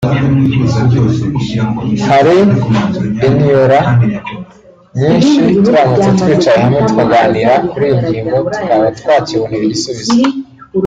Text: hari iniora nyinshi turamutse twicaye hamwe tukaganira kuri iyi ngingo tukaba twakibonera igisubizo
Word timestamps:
hari 2.07 2.33
iniora 3.27 3.79
nyinshi 4.99 5.39
turamutse 5.63 6.09
twicaye 6.19 6.59
hamwe 6.63 6.79
tukaganira 6.87 7.53
kuri 7.69 7.85
iyi 7.91 7.97
ngingo 8.07 8.37
tukaba 8.55 8.85
twakibonera 8.97 9.65
igisubizo 9.67 10.15